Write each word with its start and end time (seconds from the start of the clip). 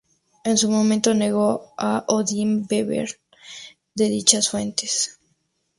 En 0.43 0.57
su 0.57 0.67
momento 0.67 1.13
negó 1.13 1.73
a 1.77 2.05
Odín 2.07 2.65
beber 2.65 3.19
de 3.93 4.09
dichas 4.09 4.49
fuentes. 4.49 5.19